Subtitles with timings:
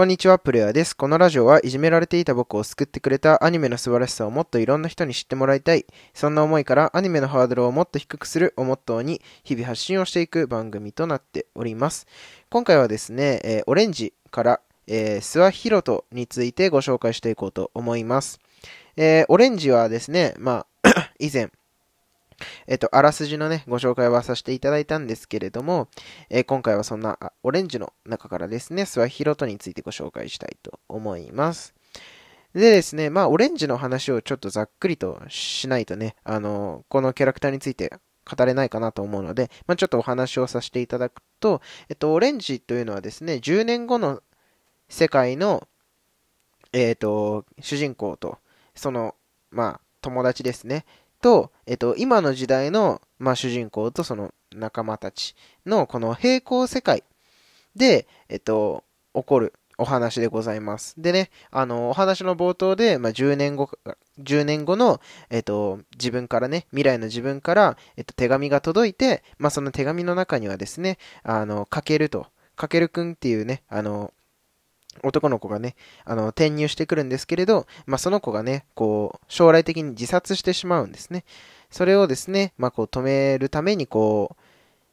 [0.00, 0.96] こんにちは、プレイヤーです。
[0.96, 5.84] このラジオはいじめられていた僕を救ってくれたアニメの素晴らしさをもっといろんな人に知ってもらいたい。
[6.14, 12.06] そんな思いからアニメのハードルをもっと低くするをモットーに日々発信をしていく番組となっております。
[12.48, 18.40] 今回はですね、えー、オレンジから、えー、スワヒロトについてご紹介していこうと思います。
[18.96, 21.50] えー、オレンジはですね、まあ 以前、
[22.70, 25.88] えっと、あらすじのね、ご紹介はさせていただいたんですけれども、
[26.30, 31.74] えー、今回はそんなオレンジの中からですね、スワヒロトについてご紹介したいと思います。
[32.54, 37.92] でですね、まあ、オレンジの話をちょっとざっくりとしないとね、あの、このキャラクターについて
[38.24, 44.22] 語れないかなと思うので、まあ、ちょっとお話をさせていただくと、えっと、オレンジというのはですね、10年後の
[44.88, 45.66] 世界の、
[46.72, 48.38] えっと、主人公と、
[48.76, 49.16] その、
[49.50, 50.84] まあ、友達ですね。
[51.20, 55.34] と、えっと、今の時代の、まあ、主人公とその仲間たち
[55.66, 57.04] のこの平行世界
[57.76, 58.84] で、えっと、
[59.14, 60.94] 起こるお話でございます。
[61.00, 63.70] でね、あの、お話の冒頭で、まあ、10年後、
[64.18, 72.26] 10年後の、えっと、自分からね、未来の自分から、えっと、手紙が届いて、まあ、その手紙の中にはですね、あの、かけると、
[72.56, 74.12] かけるくんっていうね、あの、
[75.02, 81.24] 男の子がね、あの、転入してくるんですけれど、まあ、その子がね、こう、将来的に自殺してしまうんですね。
[81.70, 84.42] それをですね、まあ、こう、止めるために、こう、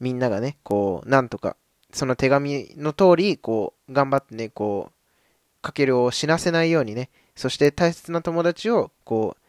[0.00, 1.56] みんながね、こう、なんとか、
[1.92, 9.40] その手紙の通り、こう、頑張ってね、こう、かけるを死なせないようにね、そして大切な友達を、こう、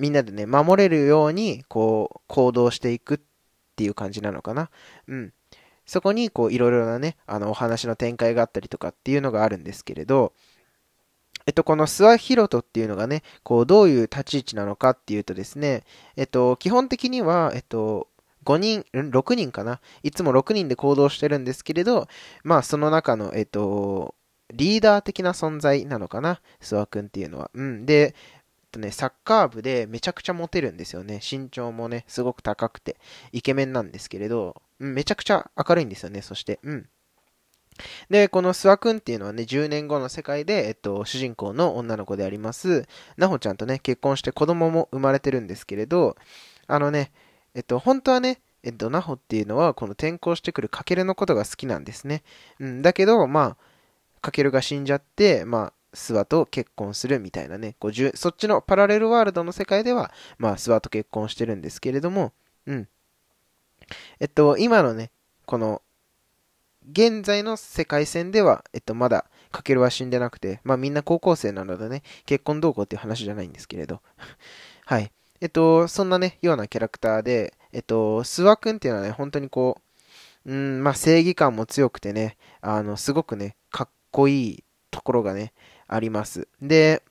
[0.00, 3.20] みんなでね、守れるように、こう、行動していくっ
[3.76, 4.70] ていう感じなのかな。
[5.08, 5.32] うん。
[5.90, 10.32] そこにこういろいろなね、あのお話の展開があったりとかっていうのがあるんですけれど、
[11.46, 15.82] えっと、このスワヒロトっていうのがね、こうどういう立ち位置なのかっていうとですね、
[16.14, 18.06] えっと、基本的には、えっと、
[18.44, 19.80] 5人、6人かな？
[20.04, 22.06] いつも6人で行動してるんですけれど、
[22.44, 24.14] まあその中の、えっと、
[24.54, 27.50] リーダー的な存在なのかな、スワ君っていうのは。
[27.52, 27.84] うん。
[27.84, 28.14] で、
[28.70, 31.20] とね、サッカー部でめちゃくちゃモテるんですよね。
[31.28, 32.96] 身長もね、すごく高くて、
[33.32, 36.58] イケメンなんですけれど、うん、めちゃくちゃ明るいんですよね、そして。
[36.62, 36.88] うん。
[38.08, 42.86] で、この諏訪くんっていうのはね、10年後の世界で、えっと、主人公の女の子であります、
[43.16, 46.16] なほちゃんとね、結婚して子供も生まれてるんですけれど、
[46.66, 47.10] あのね、
[47.54, 52.22] えっと、本当はね、えっと、なほっていうのは、この転校してくるかけるのことが好きなんですね。
[52.58, 62.32] うん、だけど、まあ、かけるが死んじゃって、まあ、諏訪と結婚するみたいなね、こうそっちのパラレルワールドの世界では、まあ、諏訪と結婚してるんですけれども、
[62.66, 62.88] うん。
[64.20, 65.10] えっと、今のね、
[65.46, 65.82] この、
[66.90, 74.00] 現在の世界線では、えっと、まだ、かけるは死んでなくて、まあみんな高校生なのでね、結婚どうこうっていう話じゃないんですけれど。
[74.86, 75.12] はい。
[75.40, 79.80] えっと、そんなね、ようなキャラクターで、えっと、諏訪くんっていうのはね、本当にこ
[80.46, 85.52] う、うん、まあ正義感も強くてね、あの、すごくね、かっこいいところがね、
[85.92, 86.48] あります。
[86.62, 87.02] で、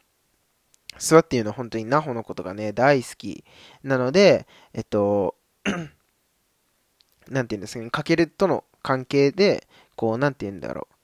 [0.97, 3.43] 諏訪っていうのは本当にナホのことがね、大好き
[3.83, 5.35] なので、えっと、
[7.29, 10.95] なんて言うんですかね、かけるとの関係で、こう、なんて言うんだろう。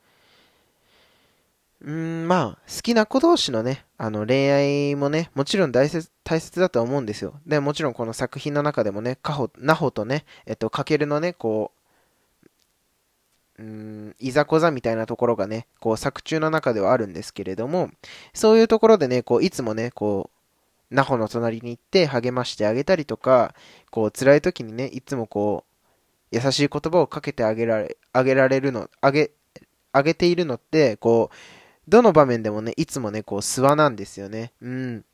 [1.82, 7.40] うん、まあ、好きな子同士のね、あの、恋愛もね、もちろん大切、大切だとは思うんですよ。
[7.46, 11.75] で、もちろんこの作品の中でもね、カホ、ナホとね、えっと、かけるのね、こう、
[13.58, 17.90] うん、いざこざみたいなところがね、こう、作中の中ではあるんですけれども、
[18.34, 20.30] そういうところでね、こう、いつもね、こ
[20.92, 23.56] う、ナホの隣に行って励ましてあげたりとか、
[23.92, 25.64] こう、辛い時にね、いつもこ
[26.32, 29.32] う、優しい言葉をかけてあげられ、あげられるの、あげ、
[29.94, 31.36] あげているのって、こう、
[31.88, 34.52] どの場面でもね、いつもね、こう、諏訪なんですよね。
[34.62, 35.06] うん。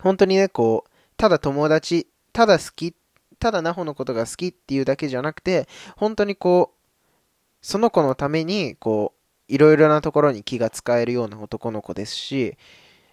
[0.00, 2.94] 本当にね、こう、ただ友達、ただ好き、
[3.38, 6.81] ただナホのことが好きっていうだけじゃなくて、本当にこう、
[7.62, 12.56] その子のために、こう、いろいろなところに気が使えるような男の子ですし、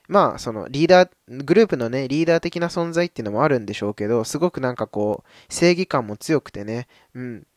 [0.07, 7.47] まあ、そのリーダー、グループのね、リーダー的な存在っていうのもあるんでしょうけど、すごくなんかこう、正義感も強くてね、うん。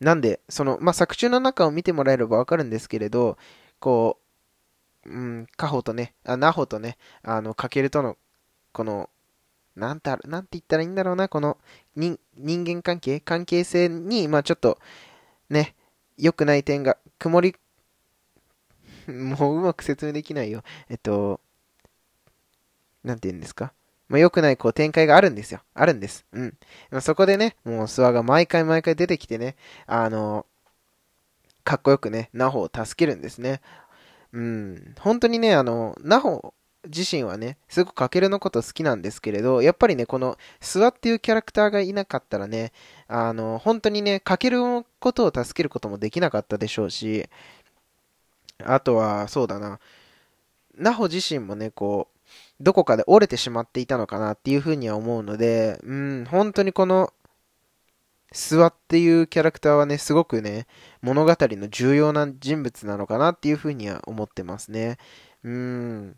[0.00, 3.38] なんで、その、まあ、作中の中を見てもらえればわかるんですけれど、
[3.78, 4.18] こ
[5.06, 8.16] う、うん、カホとね、あ、ナホとね、あの、かけるとの、
[8.72, 9.08] この、
[9.76, 11.58] なんて、なんて言ったらいいんだろうな、この、
[11.94, 14.78] 人間関係関係性に、まあちょっと、
[15.50, 15.74] ね、
[16.18, 17.56] 良くない点が、曇り、
[19.08, 20.62] もううまく説明できないよ。
[20.88, 21.40] えっと、
[23.02, 23.72] なんて言うんですか？
[24.08, 25.60] まあ、良くないこう展開があるんですよ。
[25.74, 26.26] あるんです。
[26.32, 26.54] うん。
[27.00, 29.56] そこでね、もう諏訪が毎回毎回出てきてね、
[29.86, 30.46] あの、
[31.64, 33.62] かっこよくね、ナホを助けるんですね。
[34.32, 34.94] うん。
[34.98, 36.54] 本当にね、あの、ナホ
[36.86, 42.72] 自身はね、すごくかけるのこと好きなんですけれど、やっぱりね、この諏訪っていうキャラクターがいなかったらね、
[43.08, 47.28] あの、本当にね、かけるのことを助けることもできなかったでしょうし、
[48.62, 49.80] あとは、そうだな。
[50.76, 57.12] ナホ自身もね、こう、どこかで折れてしまっていたのかなっていうふうには思うので、うん、本当にこの、
[58.32, 60.66] 諏訪っていうキャラクターはね、すごくね、
[61.02, 64.98] 物語の重要な人物なのかなっていうふうには思ってますね。
[65.44, 66.16] うん。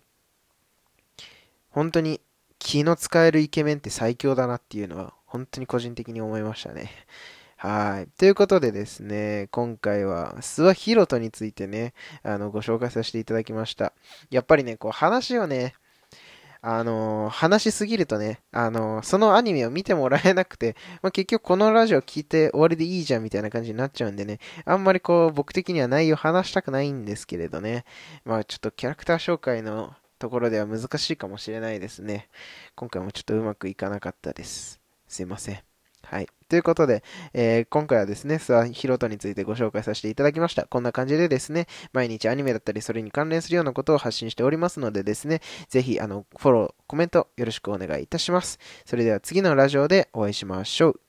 [1.76, 2.22] 本当に
[2.58, 6.90] 気の使えるイケメンって最強だなっていうのは、本当に個人的に思いましたね。
[7.58, 8.08] はい。
[8.18, 11.92] ということでですね、今回は、諏訪ヒロトについてね、
[12.22, 13.92] あの、ご紹介させていただきました。
[14.30, 15.74] やっぱりね、こう、話をね、
[16.62, 27.84] あのー、話しすぎるとね、あのー、そのアニメを見てもらえなくて、まあ、結局このラジオ聞いて終わりでいいじゃんみたいな感じになっちゃうんでね、あんまりこう、僕的には内容話したくないんですけれどね、
[28.24, 32.28] まあちょっとキャラクター紹介のところでは難しいかもしれないですね。
[32.74, 34.80] 今回もちょっとうまくいかなかったです。
[35.08, 35.62] すいません。
[36.02, 36.28] はい。
[36.48, 37.02] ということで、
[37.34, 40.64] えー、今回はですね、スワヒロトについてご紹介させていただきました。
[40.66, 48.60] こんな感じでですね、毎日アニメだったり、それに関連するようなことを発信しておりますのでですね、ぜひ、あの、フォロー、コメントよろしくお願いいたします。
[48.84, 51.05] それでは次のラジオでお会いしましょう。